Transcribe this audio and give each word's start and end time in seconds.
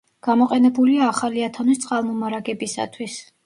გამოყენებულია 0.27 1.03
ახალი 1.11 1.45
ათონის 1.49 1.85
წყალმომარაგებისათვის. 1.87 3.23